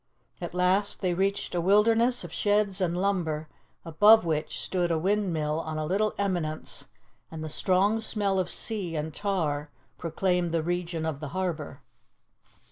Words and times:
At 0.41 0.55
last 0.55 1.01
they 1.01 1.13
reached 1.13 1.53
a 1.53 1.61
wilderness 1.61 2.23
of 2.23 2.33
sheds 2.33 2.81
and 2.81 2.97
lumber, 2.99 3.47
above 3.85 4.25
which 4.25 4.59
stood 4.59 4.89
a 4.89 4.97
windmill 4.97 5.59
on 5.59 5.77
a 5.77 5.85
little 5.85 6.15
eminence, 6.17 6.85
and 7.29 7.43
the 7.43 7.49
strong 7.49 8.01
smell 8.01 8.39
of 8.39 8.49
sea 8.49 8.95
and 8.95 9.13
tar 9.13 9.69
proclaimed 9.99 10.53
the 10.53 10.63
region 10.63 11.05
of 11.05 11.19
the 11.19 11.27
harbour. 11.37 11.81